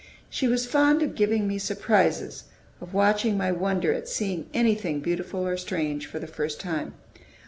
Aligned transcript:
She 0.31 0.47
was 0.47 0.65
fond 0.65 1.03
of 1.03 1.13
giving 1.13 1.47
me 1.47 1.59
surprises, 1.59 2.45
of 2.81 2.91
watching 2.95 3.37
my 3.37 3.51
wonder 3.51 3.93
at 3.93 4.09
seeing 4.09 4.49
anything 4.51 4.99
beautiful 4.99 5.45
or 5.45 5.57
strange 5.57 6.07
for 6.07 6.17
the 6.17 6.25
first 6.25 6.59
time. 6.59 6.95